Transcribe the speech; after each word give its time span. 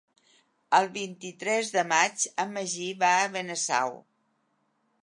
El 0.77 0.87
vint-i-tres 0.95 1.69
de 1.75 1.83
maig 1.91 2.27
en 2.45 2.57
Magí 2.57 2.89
va 3.05 3.13
a 3.21 3.31
Benasau. 3.39 3.97